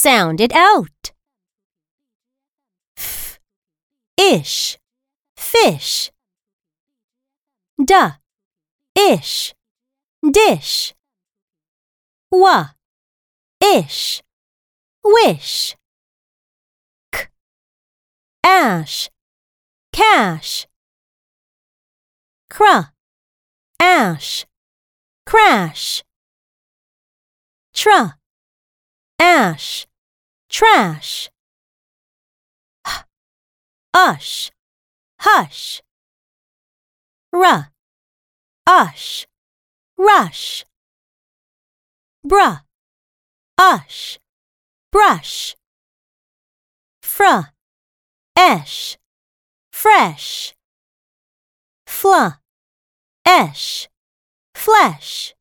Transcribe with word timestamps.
Sound 0.00 0.40
it 0.40 0.52
out. 0.52 1.10
F, 2.96 3.40
ish, 4.16 4.78
fish. 5.36 6.12
D, 7.84 7.94
ish, 8.94 9.56
dish. 10.22 10.94
Wa, 12.30 12.68
ish, 13.60 14.22
wish. 15.02 15.76
K, 17.10 17.26
ash, 18.44 19.10
cash. 19.92 20.68
Cr, 22.48 22.92
ash, 23.80 24.46
crash. 25.26 26.04
Tr, 27.74 28.18
ash, 29.18 29.86
trash. 30.48 31.30
H, 32.86 33.04
ush, 33.94 34.50
hush. 35.20 35.82
R, 37.32 37.70
ush, 38.66 39.26
rush. 39.96 40.64
Br, 42.24 42.62
ush, 43.58 44.18
brush. 44.92 45.56
Fr, 47.02 47.52
esh, 48.36 48.96
fresh. 49.72 50.54
Fl, 51.86 52.38
esh, 53.26 53.88
flesh. 54.54 55.34